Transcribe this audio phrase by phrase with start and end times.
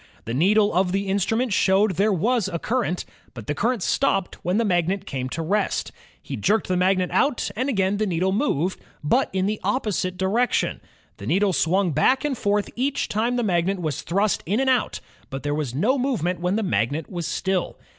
[0.25, 3.05] The needle of the instrument showed that there was a current,
[3.35, 5.91] but the current stopped when the magnet came to rest.
[6.19, 10.81] He jerked the magnet out, and again the needle moved, but in the opposite direction.
[11.17, 15.01] The needle swung back and forth each time the magnet was thrust in and out,
[15.29, 17.77] but there was no movement when the magnet was still.